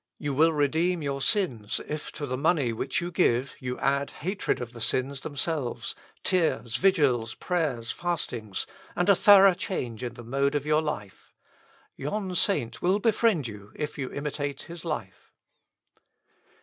[0.17, 4.59] You will redeem your sins, if to the money which you give you add hatred
[4.59, 5.93] of the sins themselves,
[6.23, 11.35] tears, vigils, prayers, fastings, and a thorough change in your mode of life.
[11.97, 15.33] Yon saint will befriend you if you imitate his life.'